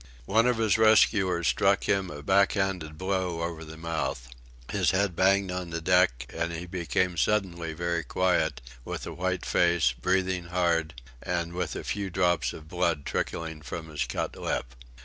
One 0.25 0.47
of 0.47 0.57
his 0.57 0.79
rescuers 0.79 1.47
struck 1.47 1.83
him 1.83 2.09
a 2.09 2.23
back 2.23 2.53
handed 2.53 2.97
blow 2.97 3.41
over 3.43 3.63
the 3.63 3.77
mouth; 3.77 4.29
his 4.71 4.89
head 4.89 5.15
banged 5.15 5.51
on 5.51 5.69
the 5.69 5.79
deck, 5.79 6.25
and 6.35 6.51
he 6.51 6.65
became 6.65 7.17
suddenly 7.17 7.73
very 7.73 8.03
quiet, 8.03 8.61
with 8.83 9.05
a 9.05 9.13
white 9.13 9.45
face, 9.45 9.91
breathing 9.91 10.45
hard, 10.45 10.99
and 11.21 11.53
with 11.53 11.75
a 11.75 11.83
few 11.83 12.09
drops 12.09 12.51
of 12.51 12.67
blood 12.67 13.05
trickling 13.05 13.61
from 13.61 13.89
his 13.89 14.05
cut 14.05 14.35
lip. 14.35 14.73